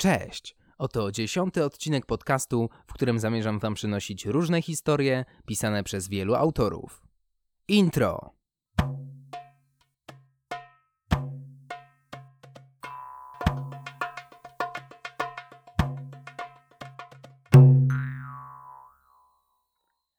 [0.00, 0.56] Cześć!
[0.78, 7.02] Oto dziesiąty odcinek podcastu, w którym zamierzam Wam przynosić różne historie pisane przez wielu autorów.
[7.68, 8.34] Intro!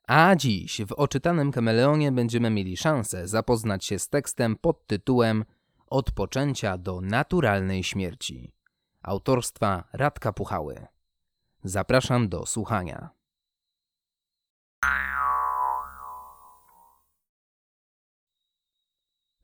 [0.07, 5.45] A dziś w oczytanym kameleonie będziemy mieli szansę zapoznać się z tekstem pod tytułem
[5.87, 8.60] Od poczęcia do naturalnej śmierci
[9.01, 10.87] autorstwa Radka Puchały.
[11.63, 13.09] Zapraszam do słuchania.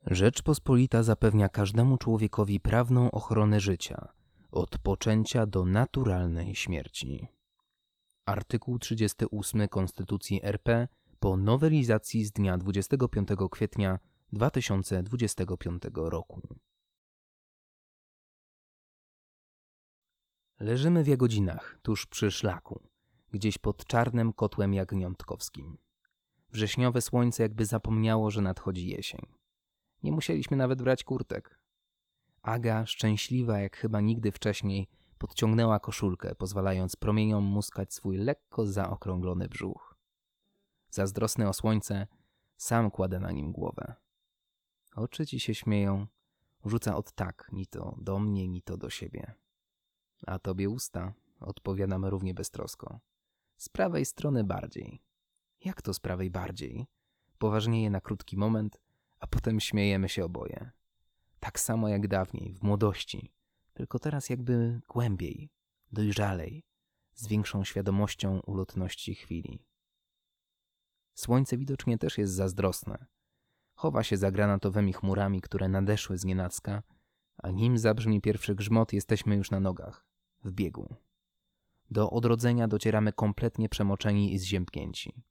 [0.06, 4.08] Rzeczpospolita zapewnia każdemu człowiekowi prawną ochronę życia
[4.50, 7.28] od poczęcia do naturalnej śmierci.
[8.26, 10.88] Artykuł 38 Konstytucji RP
[11.20, 13.98] po nowelizacji z dnia 25 kwietnia
[14.32, 16.57] 2025 roku.
[20.60, 22.82] Leżymy w Jagodzinach, tuż przy szlaku,
[23.32, 25.78] gdzieś pod czarnym kotłem jagniątkowskim.
[26.50, 29.20] Wrześniowe słońce jakby zapomniało, że nadchodzi jesień.
[30.02, 31.60] Nie musieliśmy nawet brać kurtek.
[32.42, 39.96] Aga, szczęśliwa jak chyba nigdy wcześniej, podciągnęła koszulkę, pozwalając promieniom muskać swój lekko zaokrąglony brzuch.
[40.90, 42.06] Zazdrosny o słońce,
[42.56, 43.94] sam kładę na nim głowę.
[44.96, 46.06] Oczy ci się śmieją,
[46.64, 49.34] rzuca od tak, ni to do mnie, ni to do siebie.
[50.26, 53.00] A tobie usta, odpowiadam równie beztrosko.
[53.56, 55.02] Z prawej strony bardziej.
[55.64, 56.86] Jak to z prawej bardziej?
[57.38, 58.80] Poważnieje na krótki moment,
[59.20, 60.70] a potem śmiejemy się oboje.
[61.40, 63.32] Tak samo jak dawniej, w młodości,
[63.74, 65.50] tylko teraz jakby głębiej,
[65.92, 66.64] dojrzalej,
[67.14, 69.66] z większą świadomością ulotności chwili.
[71.14, 73.06] Słońce widocznie też jest zazdrosne.
[73.74, 76.82] Chowa się za granatowymi chmurami, które nadeszły z nienacka,
[77.36, 80.07] a nim zabrzmi pierwszy grzmot, jesteśmy już na nogach
[80.44, 80.96] w biegu.
[81.90, 85.22] Do odrodzenia docieramy kompletnie przemoczeni i zziębnięci.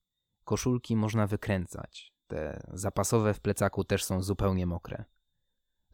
[0.44, 2.14] Koszulki można wykręcać.
[2.28, 5.06] Te zapasowe w plecaku też są zupełnie mokre.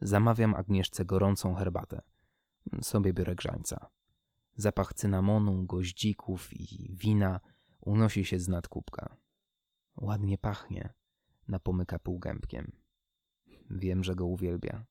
[0.00, 2.02] Zamawiam Agnieszce gorącą herbatę.
[2.82, 3.90] Sobie biorę grzańca.
[4.56, 7.40] Zapach cynamonu, goździków i wina
[7.80, 9.16] unosi się z nadkubka.
[9.96, 10.94] Ładnie pachnie,
[11.48, 12.72] napomyka półgębkiem.
[13.70, 14.84] Wiem, że go uwielbia.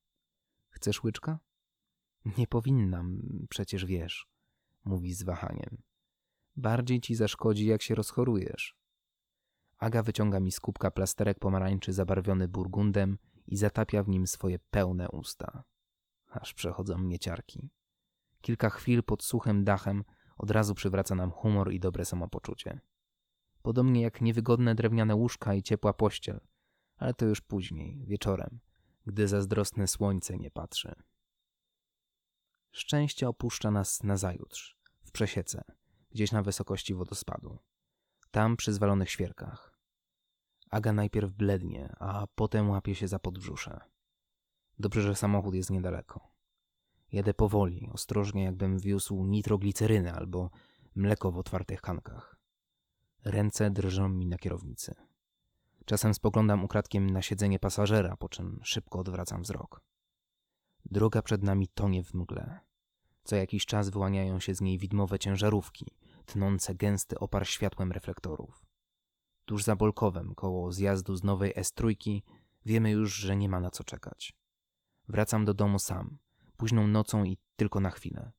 [0.69, 1.39] Chcesz łyczka?
[2.37, 4.27] Nie powinnam, przecież wiesz,
[4.85, 5.81] mówi z wahaniem.
[6.55, 8.75] Bardziej ci zaszkodzi, jak się rozchorujesz.
[9.77, 13.17] Aga wyciąga mi z kubka plasterek pomarańczy zabarwiony burgundem
[13.47, 15.63] i zatapia w nim swoje pełne usta.
[16.27, 17.69] Aż przechodzą mnie ciarki.
[18.41, 20.03] Kilka chwil pod suchym dachem
[20.37, 22.79] od razu przywraca nam humor i dobre samopoczucie.
[23.61, 26.39] Podobnie jak niewygodne drewniane łóżka i ciepła pościel,
[26.97, 28.59] ale to już później, wieczorem,
[29.05, 30.95] gdy zazdrosne słońce nie patrzy.
[32.75, 35.63] Szczęście opuszcza nas na zajutrz, w przesiece,
[36.11, 37.59] gdzieś na wysokości wodospadu.
[38.31, 39.73] Tam przy zwalonych świerkach.
[40.69, 43.79] Aga najpierw blednie, a potem łapie się za podbrzusze.
[44.79, 46.31] Dobrze, że samochód jest niedaleko.
[47.11, 50.49] Jedę powoli, ostrożnie, jakbym wiózł nitroglicerynę albo
[50.95, 52.35] mleko w otwartych kankach.
[53.25, 54.95] Ręce drżą mi na kierownicy.
[55.85, 59.81] Czasem spoglądam ukradkiem na siedzenie pasażera, po czym szybko odwracam wzrok.
[60.85, 62.59] Droga przed nami tonie w mgle.
[63.23, 65.85] Co jakiś czas wyłaniają się z niej widmowe ciężarówki,
[66.25, 68.65] tnące gęsty opar światłem reflektorów.
[69.45, 71.95] Tuż za Bolkowem, koło zjazdu z nowej S3,
[72.65, 74.33] wiemy już, że nie ma na co czekać.
[75.07, 76.17] Wracam do domu sam,
[76.57, 78.31] późną nocą i tylko na chwilę.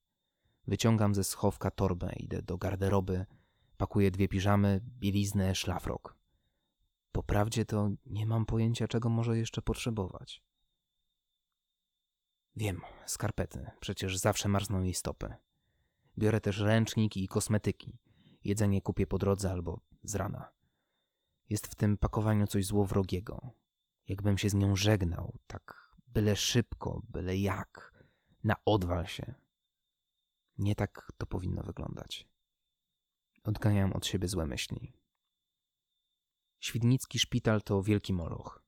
[0.67, 3.27] Wyciągam ze schowka torbę, idę do garderoby,
[3.77, 6.17] pakuję dwie piżamy, bieliznę, szlafrok.
[7.13, 10.43] Po prawdzie to nie mam pojęcia, czego może jeszcze potrzebować.
[12.57, 15.35] Wiem, skarpety, przecież zawsze marzną jej stopy.
[16.19, 17.99] Biorę też ręcznik i kosmetyki.
[18.45, 20.53] Jedzenie kupię po drodze albo z rana.
[21.51, 23.51] Jest w tym pakowaniu coś złowrogiego.
[24.09, 28.05] Jakbym się z nią żegnał, tak byle szybko, byle jak,
[28.45, 29.35] na odwal się.
[30.59, 32.29] Nie tak to powinno wyglądać.
[33.45, 34.93] Odganiam od siebie złe myśli.
[36.61, 38.63] Świdnicki szpital to wielki moloch.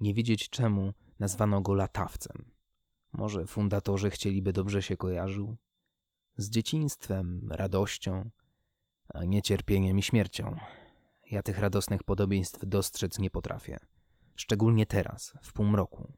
[0.00, 2.57] Nie wiedzieć czemu nazwano go latawcem.
[3.18, 5.56] Może fundatorzy chcieliby dobrze się kojarzył?
[6.36, 8.30] Z dzieciństwem, radością,
[9.08, 10.56] a nie cierpieniem i śmiercią.
[11.30, 13.78] Ja tych radosnych podobieństw dostrzec nie potrafię.
[14.36, 16.12] Szczególnie teraz, w półmroku,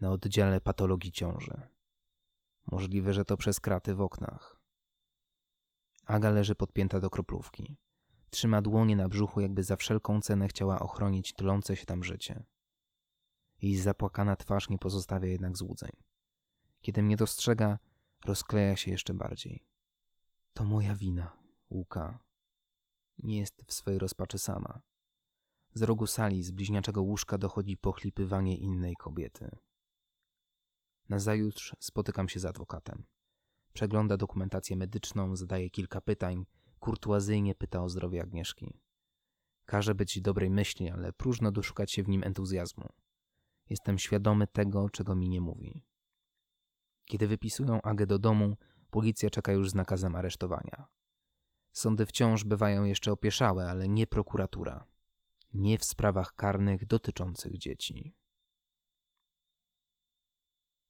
[0.00, 1.60] na oddziale patologii ciąży.
[2.66, 4.60] Możliwe, że to przez kraty w oknach.
[6.06, 7.76] Aga leży podpięta do kroplówki.
[8.30, 12.44] Trzyma dłonie na brzuchu, jakby za wszelką cenę chciała ochronić tlące się tam życie.
[13.62, 15.92] Jej zapłakana twarz nie pozostawia jednak złudzeń.
[16.82, 17.78] Kiedy mnie dostrzega,
[18.24, 19.66] Rozkleja się jeszcze bardziej.
[20.52, 21.36] To moja wina,
[21.70, 22.18] Łuka.
[23.18, 24.80] Nie jest w swej rozpaczy sama.
[25.74, 29.50] Z rogu sali, z bliźniaczego łóżka dochodzi pochlipywanie innej kobiety.
[31.08, 33.04] Nazajutrz spotykam się z adwokatem.
[33.72, 36.46] Przegląda dokumentację medyczną, zadaje kilka pytań,
[36.80, 38.80] kurtuazyjnie pyta o zdrowie Agnieszki.
[39.64, 42.88] Każe być dobrej myśli, ale próżno doszukać się w nim entuzjazmu.
[43.70, 45.82] Jestem świadomy tego, czego mi nie mówi.
[47.12, 48.56] Kiedy wypisują Agę do domu,
[48.90, 50.86] policja czeka już z nakazem aresztowania.
[51.72, 54.86] Sądy wciąż bywają jeszcze opieszałe, ale nie prokuratura.
[55.54, 58.14] Nie w sprawach karnych dotyczących dzieci.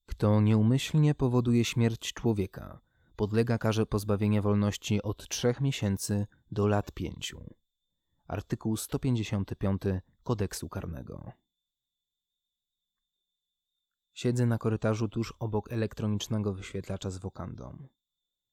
[0.06, 2.80] Kto nieumyślnie powoduje śmierć człowieka,
[3.16, 7.54] podlega karze pozbawienia wolności od trzech miesięcy do lat pięciu.
[8.28, 9.82] Artykuł 155
[10.22, 11.41] Kodeksu Karnego.
[14.12, 17.88] Siedzę na korytarzu tuż obok elektronicznego wyświetlacza z wokandą.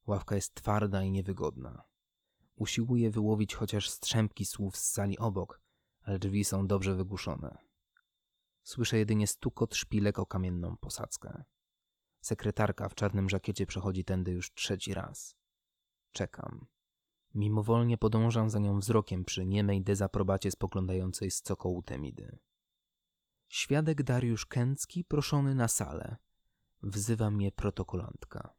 [0.08, 1.84] Ławka jest twarda i niewygodna.
[2.56, 5.62] Usiłuję wyłowić chociaż strzępki słów z sali obok,
[6.02, 7.58] ale drzwi są dobrze wygłuszone.
[8.64, 11.44] Słyszę jedynie stukot szpilek o kamienną posadzkę.
[12.22, 15.36] Sekretarka w czarnym żakiecie przechodzi tędy już trzeci raz.
[16.12, 16.68] Czekam.
[17.36, 22.40] Mimowolnie podążam za nią wzrokiem przy niemej dezaprobacie spoglądającej z cokołu Temidy.
[23.50, 26.18] Świadek Dariusz Kęcki proszony na salę.
[26.84, 28.54] Wzywa mnie protokolantka.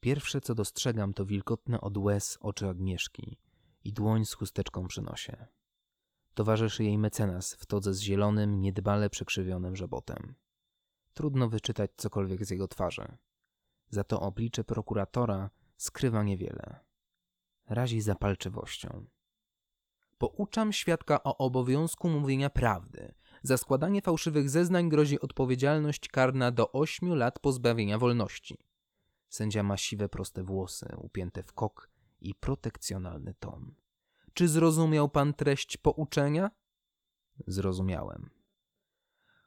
[0.00, 3.38] Pierwsze co dostrzegam to wilgotne od łez oczy Agnieszki
[3.84, 5.46] i dłoń z chusteczką przy nosie.
[6.34, 10.34] Towarzyszy jej mecenas w todze z zielonym, niedbale przekrzywionym żabotem.
[11.14, 13.16] Trudno wyczytać cokolwiek z jego twarzy.
[13.90, 16.80] Za to oblicze prokuratora skrywa niewiele.
[17.66, 19.06] Razi zapalczywością.
[20.18, 23.17] Pouczam świadka o obowiązku mówienia prawdy.
[23.42, 28.58] Za składanie fałszywych zeznań grozi odpowiedzialność karna do ośmiu lat pozbawienia wolności.
[29.28, 31.90] Sędzia ma siwe, proste włosy, upięte w kok
[32.20, 33.74] i protekcjonalny ton.
[34.34, 36.50] Czy zrozumiał pan treść pouczenia?
[37.46, 38.30] Zrozumiałem.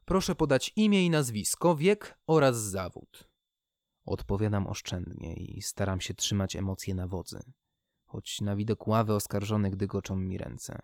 [0.05, 3.29] Proszę podać imię i nazwisko, wiek oraz zawód.
[4.05, 7.44] Odpowiadam oszczędnie i staram się trzymać emocje na wodzy,
[8.05, 10.79] choć na widok ławy oskarżonych dygoczą mi ręce.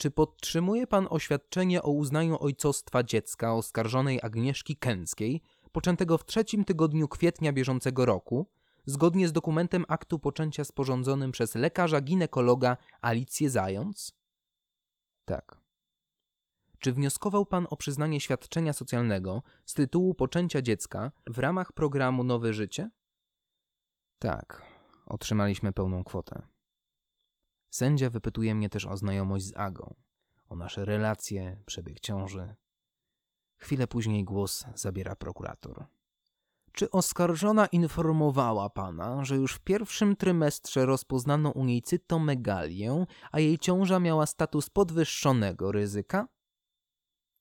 [0.00, 5.42] Czy podtrzymuje pan oświadczenie o uznaniu ojcostwa dziecka oskarżonej Agnieszki Kęckiej,
[5.72, 8.46] poczętego w trzecim tygodniu kwietnia bieżącego roku,
[8.86, 14.12] zgodnie z dokumentem aktu poczęcia sporządzonym przez lekarza ginekologa Alicję Zając?
[15.24, 15.60] Tak.
[16.78, 22.52] Czy wnioskował pan o przyznanie świadczenia socjalnego z tytułu poczęcia dziecka w ramach programu Nowe
[22.52, 22.90] Życie?
[24.18, 24.62] Tak,
[25.06, 26.42] otrzymaliśmy pełną kwotę.
[27.70, 29.94] Sędzia wypytuje mnie też o znajomość z Agą,
[30.48, 32.54] o nasze relacje, przebieg ciąży.
[33.56, 35.86] Chwilę później głos zabiera prokurator.
[36.72, 43.58] Czy oskarżona informowała pana, że już w pierwszym trymestrze rozpoznano u niej cytomegalię, a jej
[43.58, 46.28] ciąża miała status podwyższonego ryzyka?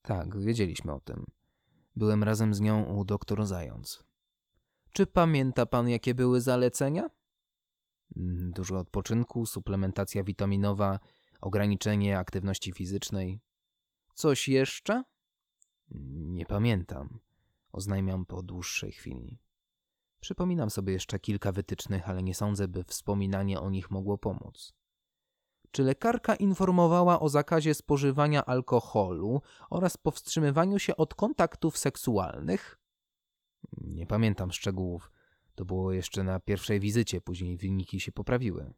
[0.01, 1.25] Tak, wiedzieliśmy o tym.
[1.95, 4.03] Byłem razem z nią u doktor Zając.
[4.91, 7.09] Czy pamięta pan, jakie były zalecenia?
[8.17, 10.99] Mm, dużo odpoczynku, suplementacja witaminowa,
[11.41, 13.39] ograniczenie aktywności fizycznej.
[14.13, 15.03] Coś jeszcze?
[16.11, 17.19] Nie pamiętam,
[17.71, 19.39] oznajmiam po dłuższej chwili.
[20.19, 24.73] Przypominam sobie jeszcze kilka wytycznych, ale nie sądzę, by wspominanie o nich mogło pomóc.
[25.71, 32.79] Czy lekarka informowała o zakazie spożywania alkoholu oraz powstrzymywaniu się od kontaktów seksualnych?
[33.77, 35.11] Nie pamiętam szczegółów.
[35.59, 38.73] To było jeszcze na pierwszej wizycie, później wyniki się poprawiły.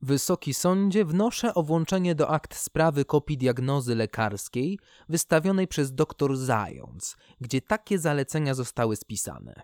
[0.00, 4.78] Wysoki sądzie wnoszę o włączenie do akt sprawy kopii diagnozy lekarskiej
[5.08, 9.62] wystawionej przez dr Zając, gdzie takie zalecenia zostały spisane.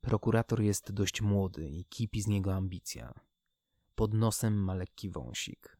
[0.00, 3.14] Prokurator jest dość młody i kipi z niego ambicja.
[3.94, 5.76] Pod nosem ma lekki wąsik.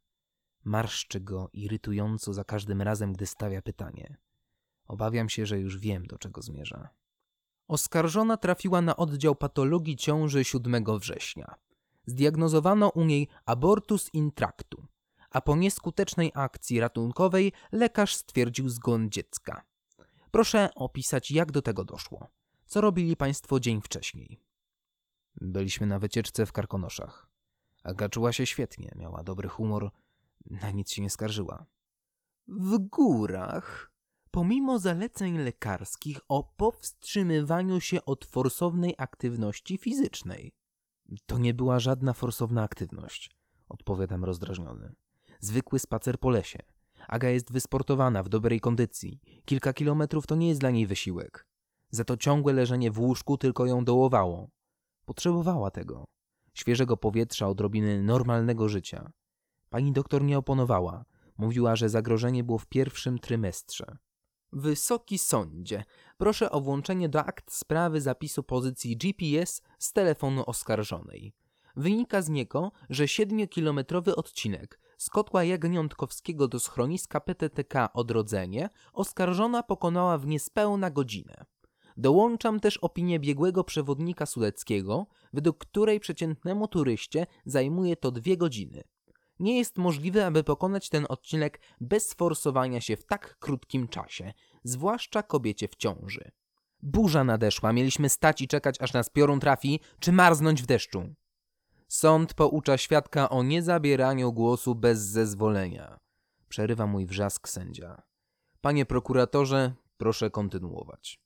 [0.64, 4.16] Marszczy go irytująco za każdym razem, gdy stawia pytanie.
[4.84, 6.99] Obawiam się, że już wiem, do czego zmierza.
[7.70, 11.54] Oskarżona trafiła na oddział patologii ciąży 7 września.
[12.06, 14.86] Zdiagnozowano u niej abortus intractu,
[15.30, 19.62] a po nieskutecznej akcji ratunkowej lekarz stwierdził zgon dziecka.
[20.30, 22.28] Proszę opisać, jak do tego doszło.
[22.66, 24.40] Co robili państwo dzień wcześniej?
[25.40, 27.28] Byliśmy na wycieczce w Karkonoszach.
[27.84, 29.90] Aga czuła się świetnie, miała dobry humor,
[30.50, 31.66] na nic się nie skarżyła.
[32.48, 33.92] W górach,
[34.30, 40.52] pomimo zaleceń lekarskich o powstrzymywaniu się od forsownej aktywności fizycznej.
[41.26, 43.30] To nie była żadna forsowna aktywność,
[43.68, 44.94] odpowiadam rozdrażniony.
[45.40, 46.58] Zwykły spacer po lesie.
[47.08, 49.20] Aga jest wysportowana, w dobrej kondycji.
[49.44, 51.46] Kilka kilometrów to nie jest dla niej wysiłek.
[51.90, 54.50] Za to ciągłe leżenie w łóżku tylko ją dołowało.
[55.04, 56.04] Potrzebowała tego.
[56.54, 59.10] Świeżego powietrza, odrobiny normalnego życia.
[59.70, 61.04] Pani doktor nie oponowała.
[61.38, 63.96] Mówiła, że zagrożenie było w pierwszym trymestrze.
[64.52, 65.84] Wysoki sądzie,
[66.18, 71.32] proszę o włączenie do akt sprawy zapisu pozycji GPS z telefonu oskarżonej.
[71.76, 80.18] Wynika z niego, że 7-kilometrowy odcinek z kotła Jagniątkowskiego do schroniska PTTK Odrodzenie oskarżona pokonała
[80.18, 81.44] w niespełna godzinę.
[81.96, 88.82] Dołączam też opinię biegłego przewodnika Suleckiego, według której przeciętnemu turyście zajmuje to dwie godziny.
[89.40, 94.32] Nie jest możliwe, aby pokonać ten odcinek bez forsowania się w tak krótkim czasie,
[94.64, 96.30] zwłaszcza kobiecie w ciąży.
[96.82, 101.14] Burza nadeszła, mieliśmy stać i czekać, aż nas piorun trafi, czy marznąć w deszczu.
[101.88, 105.98] Sąd poucza świadka o niezabieraniu głosu bez zezwolenia.
[106.48, 108.02] Przerywa mój wrzask sędzia.
[108.60, 111.20] Panie prokuratorze, proszę kontynuować.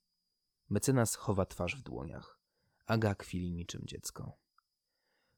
[0.69, 2.39] Mecenas chowa twarz w dłoniach.
[2.85, 4.44] Aga kwili niczym dziecko.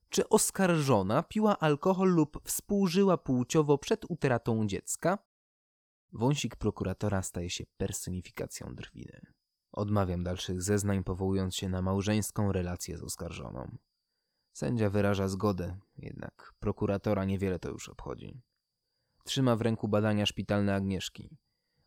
[0.09, 5.17] Czy oskarżona piła alkohol lub współżyła płciowo przed utratą dziecka?
[6.13, 9.21] Wąsik prokuratora staje się personifikacją drwiny.
[9.71, 13.77] Odmawiam dalszych zeznań, powołując się na małżeńską relację z oskarżoną.
[14.53, 18.41] Sędzia wyraża zgodę, jednak prokuratora niewiele to już obchodzi.
[19.23, 21.37] Trzyma w ręku badania szpitalne Agnieszki,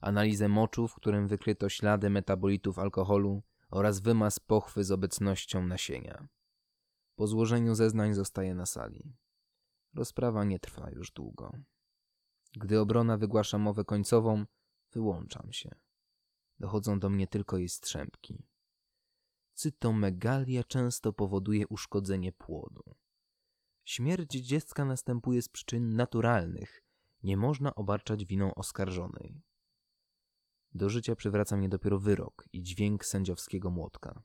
[0.02, 6.28] analizę moczu, w którym wykryto ślady metabolitów alkoholu oraz wymaz pochwy z obecnością nasienia.
[7.20, 9.16] Po złożeniu zeznań zostaje na sali.
[9.94, 11.52] Rozprawa nie trwa już długo.
[12.56, 14.44] Gdy obrona wygłasza mowę końcową,
[14.92, 15.70] wyłączam się.
[16.58, 18.46] Dochodzą do mnie tylko jej strzępki.
[19.54, 22.82] Cytomegalia często powoduje uszkodzenie płodu.
[23.84, 26.82] Śmierć dziecka następuje z przyczyn naturalnych.
[27.22, 29.42] Nie można obarczać winą oskarżonej.
[30.72, 34.22] Do życia przywraca mnie dopiero wyrok i dźwięk sędziowskiego młotka.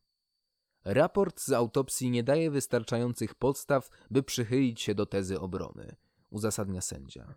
[0.86, 5.96] Raport z autopsji nie daje wystarczających podstaw, by przychylić się do tezy obrony,
[6.30, 7.36] uzasadnia sędzia.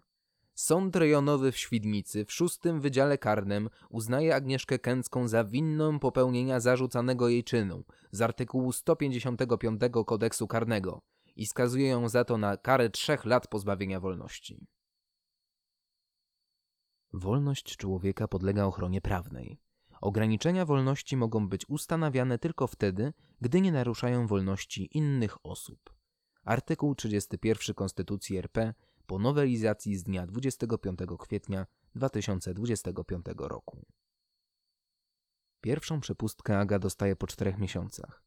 [0.55, 7.29] Sąd rejonowy w Świdnicy w szóstym Wydziale Karnym uznaje Agnieszkę Kęcką za winną popełnienia zarzucanego
[7.29, 11.03] jej czynu z artykułu 155 kodeksu karnego
[11.37, 14.67] i skazuje ją za to na karę trzech lat pozbawienia wolności.
[17.13, 19.61] Wolność człowieka podlega ochronie prawnej.
[20.01, 25.95] Ograniczenia wolności mogą być ustanawiane tylko wtedy, gdy nie naruszają wolności innych osób.
[26.45, 28.75] Artykuł 31 Konstytucji RP
[29.07, 33.87] po nowelizacji z dnia 25 kwietnia 2025 roku.
[35.61, 38.23] Pierwszą przepustkę Aga dostaje po czterech miesiącach.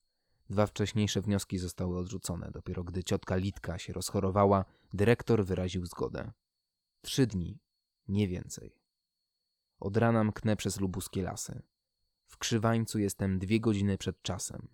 [0.49, 2.51] Dwa wcześniejsze wnioski zostały odrzucone.
[2.51, 6.31] Dopiero gdy ciotka Litka się rozchorowała, dyrektor wyraził zgodę.
[7.01, 7.59] Trzy dni,
[8.07, 8.80] nie więcej.
[9.81, 11.61] Od rana mknę przez lubuskie lasy.
[12.27, 14.67] W krzywańcu jestem dwie godziny przed czasem.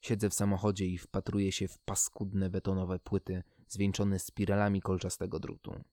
[0.00, 5.84] Siedzę w samochodzie i wpatruję się w paskudne betonowe płyty zwieńczone spiralami kolczastego drutu.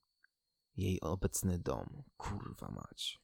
[0.77, 3.21] Jej obecny dom, kurwa mać.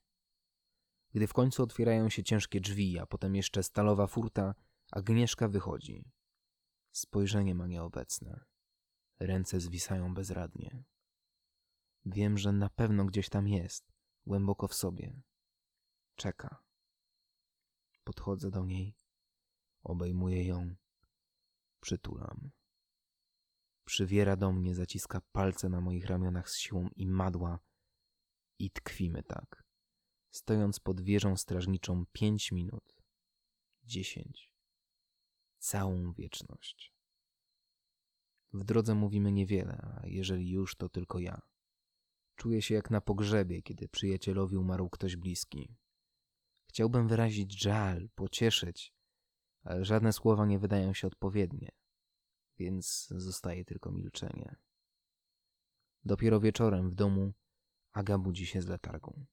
[1.14, 4.56] Gdy w końcu otwierają się ciężkie drzwi, a potem jeszcze stalowa furta,
[4.92, 6.12] Agnieszka wychodzi.
[6.92, 8.46] Spojrzenie ma nieobecne.
[9.20, 10.84] Ręce zwisają bezradnie.
[12.06, 13.94] Wiem, że na pewno gdzieś tam jest,
[14.26, 15.22] głęboko w sobie.
[16.18, 16.64] Czeka.
[18.04, 18.96] Podchodzę do niej,
[19.84, 20.76] obejmuję ją,
[21.80, 22.52] przytulam.
[23.86, 27.60] Przywiera do mnie, zaciska palce na moich ramionach z siłą i madła
[28.60, 29.64] i tkwimy tak,
[30.32, 33.02] stojąc pod wieżą strażniczą pięć minut,
[33.84, 34.52] dziesięć,
[35.58, 36.94] całą wieczność.
[38.54, 41.42] W drodze mówimy niewiele, a jeżeli już, to tylko ja.
[42.36, 45.78] Czuję się jak na pogrzebie, kiedy przyjacielowi umarł ktoś bliski.
[46.68, 48.94] Chciałbym wyrazić żal, pocieszyć,
[49.64, 51.72] ale żadne słowa nie wydają się odpowiednie,
[52.58, 54.56] więc zostaje tylko milczenie.
[56.04, 57.34] Dopiero wieczorem w domu
[57.92, 59.26] Aga budzi się z letargą.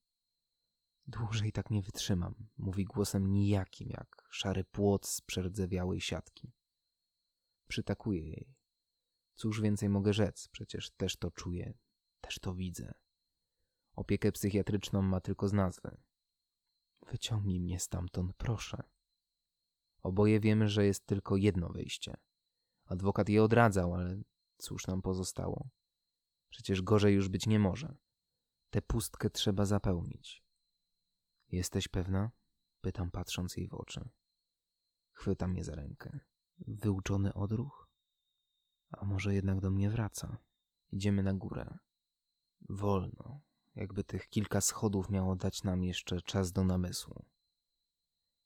[1.07, 6.53] Dłużej tak nie wytrzymam, mówi głosem nijakim, jak szary płot z przerdzewiałej siatki.
[7.69, 8.55] Przytakuję jej.
[9.35, 11.75] Cóż więcej mogę rzec, przecież też to czuję,
[12.21, 12.95] też to widzę.
[13.95, 15.97] Opiekę psychiatryczną ma tylko z nazwy.
[17.11, 18.83] Wyciągnij mnie stamtąd, proszę.
[20.03, 22.17] Oboje wiemy, że jest tylko jedno wyjście.
[22.85, 24.23] Adwokat je odradzał, ale
[24.59, 25.69] cóż nam pozostało?
[26.49, 27.97] Przecież gorzej już być nie może.
[28.71, 30.45] Tę pustkę trzeba zapełnić.
[31.49, 32.31] Jesteś pewna?
[32.81, 34.09] Pytam, patrząc jej w oczy.
[35.13, 36.21] Chwyta mnie za rękę.
[36.59, 37.89] Wyuczony odruch?
[38.91, 40.37] A może jednak do mnie wraca?
[40.91, 41.79] Idziemy na górę.
[42.69, 43.41] Wolno,
[43.75, 47.25] jakby tych kilka schodów miało dać nam jeszcze czas do namysłu.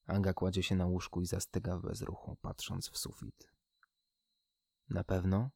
[0.07, 3.53] Aga kładzie się na łóżku i zastyga w bezruchu, patrząc w sufit.
[4.91, 5.51] Na pewno?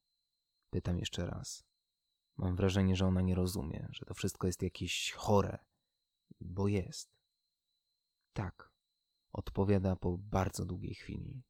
[0.70, 1.64] Pytam jeszcze raz.
[2.36, 5.58] Mam wrażenie, że ona nie rozumie, że to wszystko jest jakieś chore,
[6.40, 7.16] bo jest.
[8.32, 8.70] Tak,
[9.32, 11.42] odpowiada po bardzo długiej chwili.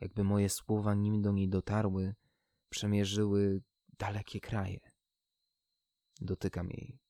[0.00, 2.14] Jakby moje słowa, nim do niej dotarły,
[2.68, 3.62] przemierzyły
[3.98, 4.80] dalekie kraje.
[6.20, 7.01] Dotykam jej.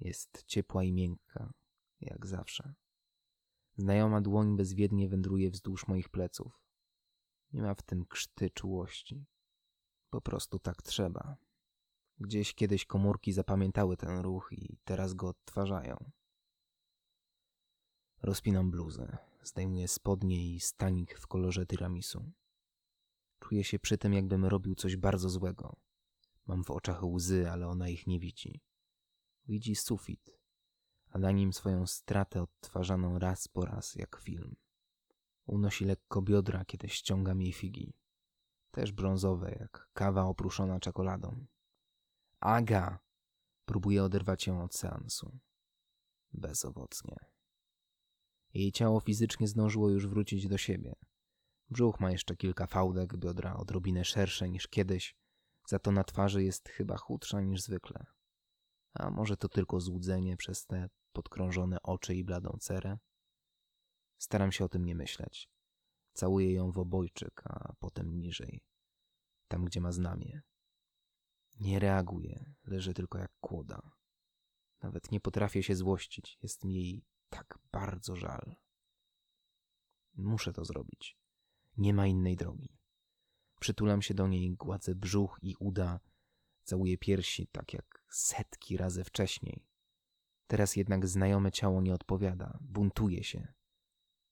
[0.00, 1.52] Jest ciepła i miękka,
[2.00, 2.74] jak zawsze.
[3.76, 6.60] Znajoma dłoń bezwiednie wędruje wzdłuż moich pleców.
[7.52, 9.26] Nie ma w tym krzty czułości.
[10.10, 11.36] Po prostu tak trzeba.
[12.18, 16.10] Gdzieś kiedyś komórki zapamiętały ten ruch i teraz go odtwarzają.
[18.22, 22.32] Rozpinam bluzę, zdejmuję spodnie i stanik w kolorze tiramisu.
[23.38, 25.76] Czuję się przy tym, jakbym robił coś bardzo złego.
[26.46, 28.60] Mam w oczach łzy, ale ona ich nie widzi.
[29.48, 30.38] Widzi sufit,
[31.10, 34.56] a na nim swoją stratę odtwarzaną raz po raz jak film.
[35.46, 37.94] Unosi lekko biodra, kiedy ściągam jej figi.
[38.70, 41.46] Też brązowe, jak kawa opruszona czekoladą.
[42.40, 42.98] Aga!
[43.64, 45.38] Próbuję oderwać ją od seansu.
[46.32, 47.16] Bezowocnie.
[48.54, 50.94] Jej ciało fizycznie zdążyło już wrócić do siebie.
[51.70, 55.16] Brzuch ma jeszcze kilka fałdek, biodra odrobinę szersze niż kiedyś,
[55.68, 58.06] za to na twarzy jest chyba chudsza niż zwykle.
[58.94, 62.98] A może to tylko złudzenie przez te podkrążone oczy i bladą cerę?
[64.18, 65.48] Staram się o tym nie myśleć.
[66.12, 68.62] Całuję ją w obojczyk, a potem niżej,
[69.48, 70.42] tam gdzie ma znamie.
[71.60, 73.90] Nie reaguje, leży tylko jak kłoda.
[74.82, 78.56] Nawet nie potrafię się złościć, jest mi jej tak bardzo żal.
[80.16, 81.16] Muszę to zrobić.
[81.76, 82.78] Nie ma innej drogi.
[83.60, 86.00] Przytulam się do niej, gładzę brzuch i uda,
[86.62, 89.66] całuję piersi, tak jak setki razy wcześniej.
[90.46, 93.52] Teraz jednak znajome ciało nie odpowiada, buntuje się,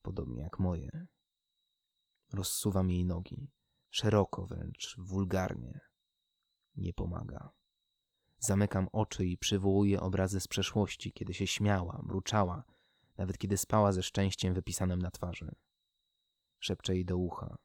[0.03, 1.07] podobnie jak moje.
[2.33, 3.51] Rozsuwam jej nogi,
[3.91, 5.81] szeroko wręcz, wulgarnie.
[6.77, 7.51] Nie pomaga.
[8.39, 12.65] Zamykam oczy i przywołuję obrazy z przeszłości, kiedy się śmiała, mruczała,
[13.17, 15.55] nawet kiedy spała ze szczęściem wypisanym na twarzy.
[16.61, 17.57] Szepczę jej do ucha.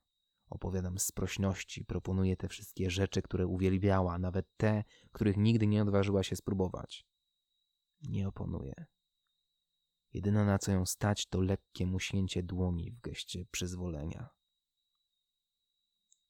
[0.50, 6.24] Opowiadam z prośności, proponuję te wszystkie rzeczy, które uwielbiała, nawet te, których nigdy nie odważyła
[6.24, 7.06] się spróbować.
[8.02, 8.74] Nie oponuję.
[10.14, 14.30] Jedyne na co ją stać to lekkie muśnięcie dłoni w geście przyzwolenia.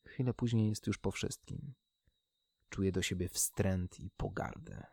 [0.08, 1.74] Chwilę później jest już po wszystkim.
[2.70, 4.88] Czuję do siebie wstręt i pogardę.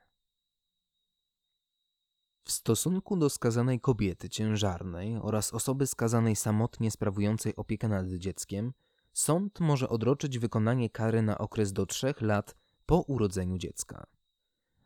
[2.45, 8.73] W stosunku do skazanej kobiety ciężarnej oraz osoby skazanej samotnie sprawującej opiekę nad dzieckiem,
[9.15, 14.07] sąd może odroczyć wykonanie kary na okres do trzech lat po urodzeniu dziecka.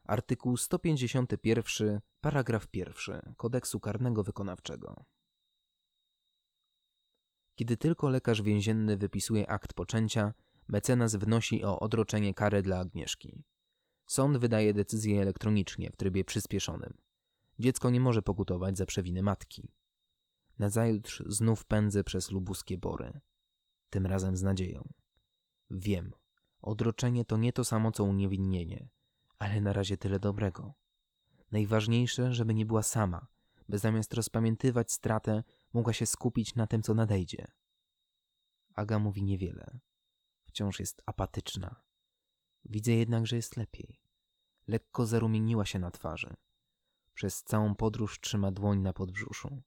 [0.05, 5.05] Artykuł 151, paragraf 1 Kodeksu Karnego Wykonawczego.
[7.55, 10.35] Kiedy tylko lekarz więzienny wypisuje akt poczęcia,
[10.69, 13.45] mecenas wnosi o odroczenie kary dla Agnieszki.
[14.07, 16.95] Sąd wydaje decyzję elektronicznie w trybie przyspieszonym.
[17.59, 19.73] Dziecko nie może pokutować za przewiny matki.
[20.59, 23.21] Nazajutrz znów pędzę przez lubuskie bory.
[23.91, 24.89] Tym razem z nadzieją.
[25.71, 26.13] Wiem,
[26.61, 28.89] odroczenie to nie to samo co uniewinnienie,
[29.39, 30.75] ale na razie tyle dobrego.
[31.53, 33.27] Najważniejsze, żeby nie była sama,
[33.69, 37.47] by zamiast rozpamiętywać stratę, mogła się skupić na tym, co nadejdzie.
[38.75, 39.81] Aga mówi niewiele.
[40.45, 41.83] Wciąż jest apatyczna.
[42.65, 44.01] Widzę jednak, że jest lepiej.
[44.67, 46.35] Lekko zarumieniła się na twarzy.
[47.15, 49.63] Przez całą podróż trzyma dłoń na podbrzuszu.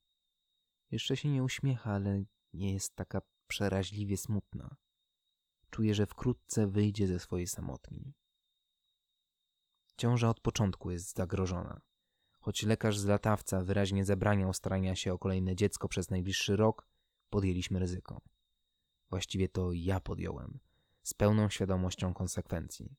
[0.91, 4.75] Jeszcze się nie uśmiecha, ale nie jest taka przeraźliwie smutna.
[5.69, 8.13] Czuje, że wkrótce wyjdzie ze swojej samotni.
[9.97, 11.81] Ciąża od początku jest zagrożona.
[12.39, 16.87] Choć lekarz z latawca wyraźnie zabraniał starania się o kolejne dziecko przez najbliższy rok,
[17.29, 18.21] podjęliśmy ryzyko.
[19.09, 20.59] Właściwie to ja podjąłem,
[21.03, 22.95] z pełną świadomością konsekwencji.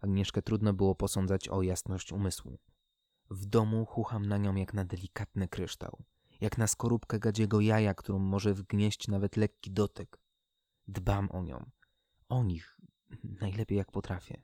[0.00, 2.58] Agnieszkę trudno było posądzać o jasność umysłu.
[3.30, 6.04] W domu chucham na nią jak na delikatny kryształ,
[6.40, 10.20] jak na skorupkę gadziego jaja, którą może wgnieść nawet lekki dotyk.
[10.88, 11.70] Dbam o nią,
[12.28, 12.80] o nich,
[13.24, 14.42] najlepiej jak potrafię.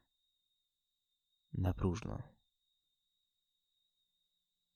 [1.53, 2.23] Na próżno.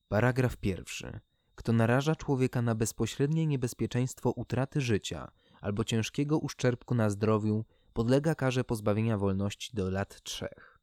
[0.09, 1.21] Paragraf pierwszy.
[1.55, 8.65] Kto naraża człowieka na bezpośrednie niebezpieczeństwo utraty życia albo ciężkiego uszczerbku na zdrowiu, podlega karze
[8.65, 10.79] pozbawienia wolności do lat trzech.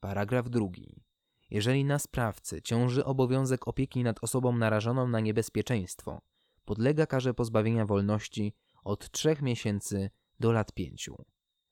[0.00, 1.09] Paragraf drugi.
[1.50, 6.22] Jeżeli na sprawcy ciąży obowiązek opieki nad osobą narażoną na niebezpieczeństwo,
[6.64, 10.10] podlega karze pozbawienia wolności od trzech miesięcy
[10.40, 11.24] do lat pięciu.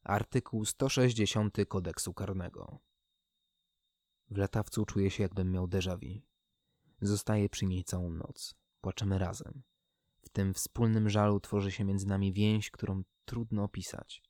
[0.02, 2.78] Artykuł 160 kodeksu karnego.
[4.30, 6.20] W latawcu czuję się, jakbym miał déjà vu.
[7.00, 8.54] Zostaję przy niej całą noc.
[8.80, 9.62] Płaczemy razem.
[10.32, 14.22] tym wspólnym żalu tworzy się między nami więź, którą trudno opisać.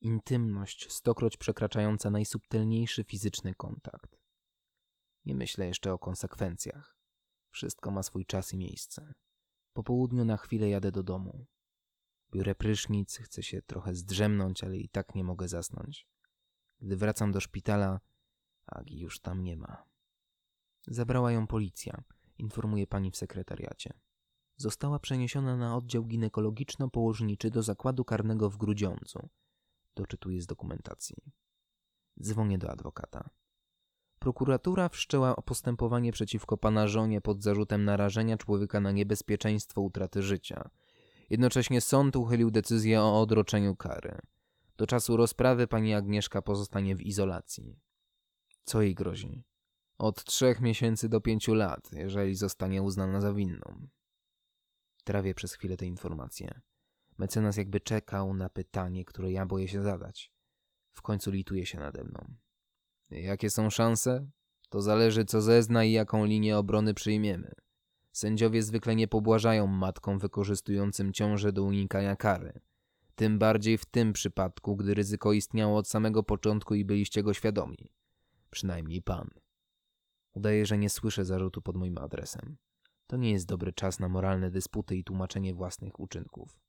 [0.00, 4.25] Intymność, stokroć przekraczająca najsubtelniejszy fizyczny kontakt.
[5.26, 6.96] Nie myślę jeszcze o konsekwencjach.
[7.50, 9.14] Wszystko ma swój czas i miejsce.
[9.72, 11.46] Po południu na chwilę jadę do domu.
[12.30, 16.08] Biorę prysznic, chcę się trochę zdrzemnąć, ale i tak nie mogę zasnąć.
[16.80, 18.00] Gdy wracam do szpitala,
[18.66, 19.84] Agi już tam nie ma.
[20.86, 22.04] Zabrała ją policja,
[22.38, 24.00] informuje pani w sekretariacie.
[24.56, 29.28] Została przeniesiona na oddział ginekologiczno-położniczy do zakładu karnego w Grudziądzu.
[29.94, 31.16] Doczytuję z dokumentacji.
[32.20, 33.30] Dzwonię do adwokata.
[34.18, 40.70] Prokuratura wszczęła postępowanie przeciwko pana żonie pod zarzutem narażenia człowieka na niebezpieczeństwo utraty życia.
[41.30, 44.18] Jednocześnie sąd uchylił decyzję o odroczeniu kary.
[44.76, 47.80] Do czasu rozprawy pani Agnieszka pozostanie w izolacji.
[48.64, 49.44] Co jej grozi?
[49.98, 53.88] Od trzech miesięcy do pięciu lat, jeżeli zostanie uznana za winną.
[55.04, 56.60] Trawię przez chwilę te informacje.
[57.18, 60.32] Mecenas jakby czekał na pytanie, które ja boję się zadać.
[60.92, 62.34] W końcu lituje się nade mną.
[63.10, 64.30] Jakie są szanse?
[64.68, 67.52] To zależy, co zezna i jaką linię obrony przyjmiemy.
[68.12, 72.60] Sędziowie zwykle nie pobłażają matkom wykorzystującym ciążę do unikania kary.
[73.14, 77.92] Tym bardziej w tym przypadku, gdy ryzyko istniało od samego początku i byliście go świadomi.
[78.50, 79.30] Przynajmniej pan.
[80.32, 82.56] Udaję, że nie słyszę zarzutu pod moim adresem.
[83.06, 86.60] To nie jest dobry czas na moralne dysputy i tłumaczenie własnych uczynków.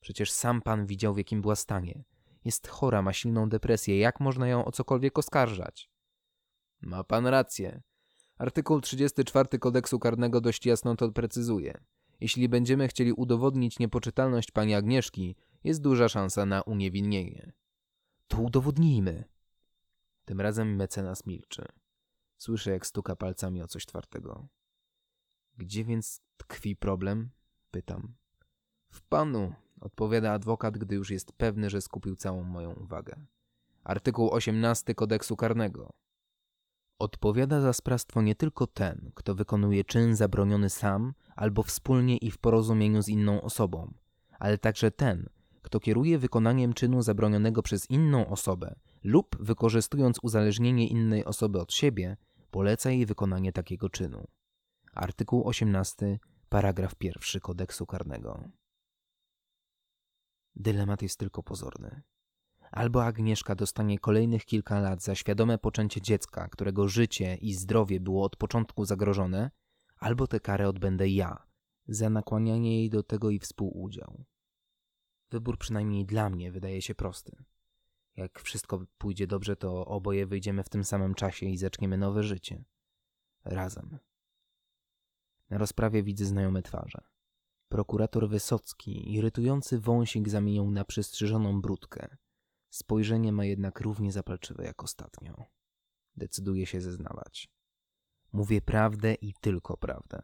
[0.00, 2.04] Przecież sam pan widział, w jakim była stanie.
[2.44, 3.98] Jest chora, ma silną depresję.
[3.98, 5.90] Jak można ją o cokolwiek oskarżać?
[6.80, 7.82] Ma pan rację.
[8.38, 11.84] Artykuł 34 kodeksu karnego dość jasno to precyzuje.
[12.20, 17.52] Jeśli będziemy chcieli udowodnić niepoczytalność pani Agnieszki, jest duża szansa na uniewinnienie.
[18.28, 19.24] To udowodnijmy.
[20.24, 21.64] Tym razem mecenas milczy.
[22.36, 24.48] Słyszę, jak stuka palcami o coś twardego.
[25.56, 27.30] Gdzie więc tkwi problem?
[27.70, 28.14] Pytam.
[28.90, 29.54] W panu,
[29.84, 33.16] odpowiada adwokat, gdy już jest pewny, że skupił całą moją uwagę.
[33.84, 35.90] Artykuł 18 kodeksu karnego.
[36.98, 42.38] Odpowiada za sprawstwo nie tylko ten, kto wykonuje czyn zabroniony sam albo wspólnie i w
[42.38, 43.94] porozumieniu z inną osobą,
[44.38, 45.28] ale także ten,
[45.62, 52.16] kto kieruje wykonaniem czynu zabronionego przez inną osobę lub wykorzystując uzależnienie innej osoby od siebie,
[52.50, 54.26] poleca jej wykonanie takiego czynu.
[54.92, 56.18] Artykuł 18,
[56.48, 58.48] paragraf 1 kodeksu karnego.
[60.56, 62.02] Dylemat jest tylko pozorny.
[62.70, 68.24] Albo Agnieszka dostanie kolejnych kilka lat za świadome poczęcie dziecka, którego życie i zdrowie było
[68.24, 69.50] od początku zagrożone,
[69.96, 71.46] albo tę karę odbędę ja,
[71.88, 74.24] za nakłanianie jej do tego i współudział.
[75.30, 77.36] Wybór przynajmniej dla mnie wydaje się prosty.
[78.16, 82.64] Jak wszystko pójdzie dobrze, to oboje wyjdziemy w tym samym czasie i zaczniemy nowe życie.
[83.44, 83.98] Razem.
[85.50, 87.04] Na rozprawie widzę znajome twarze.
[87.74, 92.16] Prokurator Wysocki, irytujący wąsik zamienił na przystrzyżoną brudkę.
[92.70, 95.44] Spojrzenie ma jednak równie zapalczywe jak ostatnio.
[96.16, 97.48] Decyduje się zeznawać.
[98.32, 100.22] Mówię prawdę i tylko prawdę.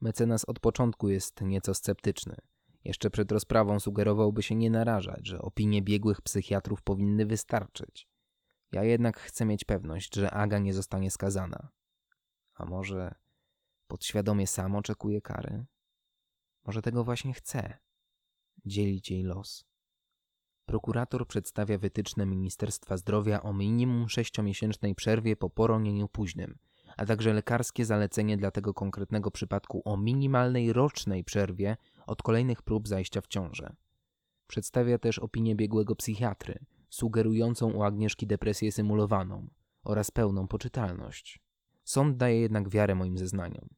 [0.00, 2.36] Mecenas od początku jest nieco sceptyczny.
[2.84, 8.08] Jeszcze przed rozprawą sugerowałby się nie narażać, że opinie biegłych psychiatrów powinny wystarczyć.
[8.72, 11.68] Ja jednak chcę mieć pewność, że Aga nie zostanie skazana.
[12.54, 13.14] A może
[13.86, 15.66] podświadomie sam oczekuje kary?
[16.64, 17.78] Może tego właśnie chce?
[18.66, 19.64] Dzielić jej los.
[20.66, 26.58] Prokurator przedstawia wytyczne Ministerstwa Zdrowia o minimum sześciomiesięcznej przerwie po poronieniu późnym,
[26.96, 32.88] a także lekarskie zalecenie dla tego konkretnego przypadku o minimalnej rocznej przerwie od kolejnych prób
[32.88, 33.76] zajścia w ciążę.
[34.46, 36.58] Przedstawia też opinię biegłego psychiatry,
[36.90, 39.48] sugerującą u Agnieszki depresję symulowaną
[39.84, 41.40] oraz pełną poczytalność.
[41.84, 43.68] Sąd daje jednak wiarę moim zeznaniom.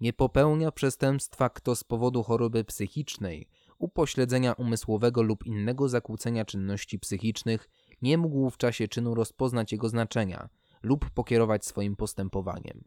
[0.00, 7.68] Nie popełnia przestępstwa kto z powodu choroby psychicznej, upośledzenia umysłowego lub innego zakłócenia czynności psychicznych
[8.02, 10.48] nie mógł w czasie czynu rozpoznać jego znaczenia
[10.82, 12.84] lub pokierować swoim postępowaniem,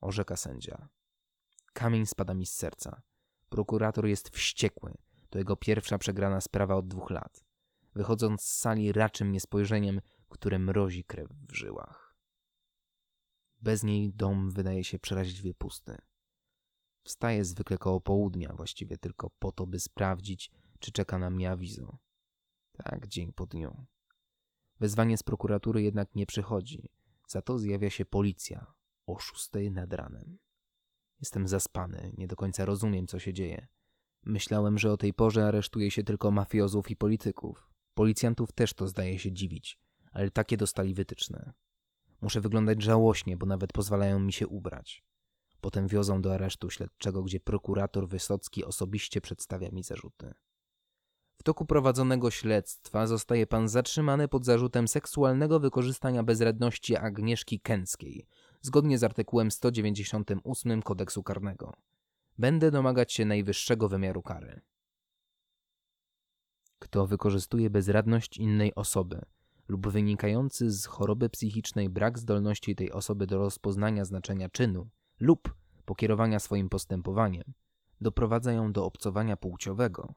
[0.00, 0.88] orzeka sędzia.
[1.72, 3.02] Kamień spada mi z serca.
[3.48, 4.94] Prokurator jest wściekły.
[5.30, 7.44] To jego pierwsza przegrana sprawa od dwóch lat.
[7.94, 12.16] Wychodząc z sali raczy mnie spojrzeniem, które mrozi krew w żyłach.
[13.60, 15.98] Bez niej dom wydaje się przeraźliwie pusty.
[17.08, 21.98] Wstaję zwykle koło południa, właściwie tylko po to, by sprawdzić, czy czeka na mnie awizo.
[22.72, 23.86] Tak, dzień po dniu.
[24.80, 26.90] Wezwanie z prokuratury jednak nie przychodzi.
[27.28, 28.74] Za to zjawia się policja
[29.06, 30.38] o szóstej nad ranem.
[31.20, 33.66] Jestem zaspany, nie do końca rozumiem, co się dzieje.
[34.24, 37.70] Myślałem, że o tej porze aresztuje się tylko mafiozów i polityków.
[37.94, 39.80] Policjantów też to zdaje się dziwić,
[40.12, 41.52] ale takie dostali wytyczne.
[42.20, 45.07] Muszę wyglądać żałośnie, bo nawet pozwalają mi się ubrać.
[45.60, 50.34] Potem wiozą do aresztu śledczego, gdzie prokurator Wysocki osobiście przedstawia mi zarzuty.
[51.38, 58.26] W toku prowadzonego śledztwa zostaje pan zatrzymany pod zarzutem seksualnego wykorzystania bezradności Agnieszki Kęckiej,
[58.60, 61.72] zgodnie z artykułem 198 kodeksu karnego.
[62.38, 64.60] Będę domagać się najwyższego wymiaru kary.
[66.78, 69.20] Kto wykorzystuje bezradność innej osoby
[69.68, 74.88] lub wynikający z choroby psychicznej brak zdolności tej osoby do rozpoznania znaczenia czynu
[75.20, 75.54] lub
[75.84, 77.52] pokierowania swoim postępowaniem,
[78.00, 80.14] doprowadza ją do obcowania płciowego,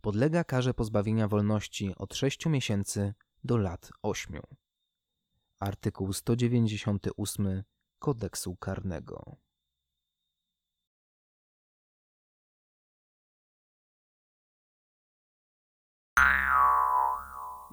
[0.00, 4.40] podlega karze pozbawienia wolności od 6 miesięcy do lat 8.
[5.58, 7.62] Artykuł 198
[7.98, 9.36] Kodeksu Karnego.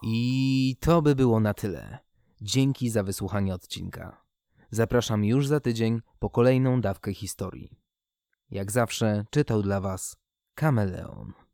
[0.01, 1.99] I to by było na tyle.
[2.41, 4.26] Dzięki za wysłuchanie odcinka.
[4.71, 7.79] Zapraszam już za tydzień po kolejną dawkę historii.
[8.49, 10.17] Jak zawsze czytał dla Was
[10.55, 11.46] Kameleon.